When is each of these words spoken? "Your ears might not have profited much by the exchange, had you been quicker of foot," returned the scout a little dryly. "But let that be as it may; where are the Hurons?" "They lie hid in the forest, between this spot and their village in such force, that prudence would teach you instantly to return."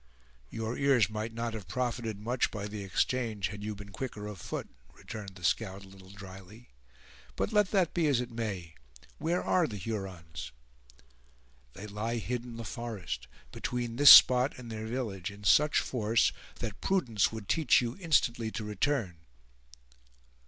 "Your 0.49 0.79
ears 0.79 1.11
might 1.11 1.31
not 1.31 1.53
have 1.53 1.67
profited 1.67 2.19
much 2.19 2.49
by 2.49 2.65
the 2.67 2.83
exchange, 2.83 3.49
had 3.49 3.63
you 3.63 3.75
been 3.75 3.89
quicker 3.91 4.25
of 4.25 4.41
foot," 4.41 4.67
returned 4.95 5.35
the 5.35 5.43
scout 5.43 5.85
a 5.85 5.87
little 5.87 6.09
dryly. 6.09 6.69
"But 7.35 7.53
let 7.53 7.69
that 7.69 7.93
be 7.93 8.07
as 8.07 8.19
it 8.19 8.31
may; 8.31 8.73
where 9.19 9.43
are 9.43 9.67
the 9.67 9.77
Hurons?" 9.77 10.53
"They 11.73 11.85
lie 11.85 12.15
hid 12.17 12.43
in 12.43 12.57
the 12.57 12.63
forest, 12.65 13.27
between 13.51 13.97
this 13.97 14.09
spot 14.09 14.57
and 14.57 14.71
their 14.71 14.87
village 14.87 15.29
in 15.29 15.43
such 15.43 15.79
force, 15.79 16.31
that 16.55 16.81
prudence 16.81 17.31
would 17.31 17.47
teach 17.47 17.79
you 17.79 17.95
instantly 17.99 18.49
to 18.53 18.63
return." 18.63 19.17